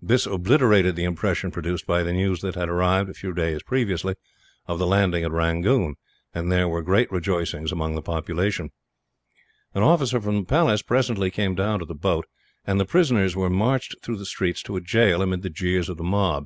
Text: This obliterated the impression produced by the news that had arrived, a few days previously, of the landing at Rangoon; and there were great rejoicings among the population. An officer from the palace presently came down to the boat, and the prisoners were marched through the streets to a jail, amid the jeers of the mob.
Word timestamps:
This 0.00 0.26
obliterated 0.26 0.94
the 0.94 1.02
impression 1.02 1.50
produced 1.50 1.88
by 1.88 2.04
the 2.04 2.12
news 2.12 2.40
that 2.42 2.54
had 2.54 2.68
arrived, 2.68 3.10
a 3.10 3.14
few 3.14 3.32
days 3.32 3.64
previously, 3.64 4.14
of 4.68 4.78
the 4.78 4.86
landing 4.86 5.24
at 5.24 5.32
Rangoon; 5.32 5.96
and 6.32 6.52
there 6.52 6.68
were 6.68 6.82
great 6.82 7.10
rejoicings 7.10 7.72
among 7.72 7.96
the 7.96 8.00
population. 8.00 8.70
An 9.74 9.82
officer 9.82 10.20
from 10.20 10.36
the 10.36 10.44
palace 10.46 10.82
presently 10.82 11.32
came 11.32 11.56
down 11.56 11.80
to 11.80 11.84
the 11.84 11.96
boat, 11.96 12.26
and 12.64 12.78
the 12.78 12.84
prisoners 12.84 13.34
were 13.34 13.50
marched 13.50 13.96
through 14.04 14.18
the 14.18 14.24
streets 14.24 14.62
to 14.62 14.76
a 14.76 14.80
jail, 14.80 15.20
amid 15.20 15.42
the 15.42 15.50
jeers 15.50 15.88
of 15.88 15.96
the 15.96 16.04
mob. 16.04 16.44